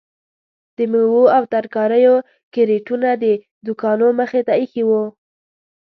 د 0.77 0.77
میوو 0.91 1.23
او 1.35 1.43
ترکاریو 1.53 2.15
کریټونه 2.53 3.09
د 3.23 3.25
دوکانو 3.65 4.07
مخې 4.19 4.41
ته 4.47 4.53
ایښي 4.59 4.83
وو. 4.89 5.03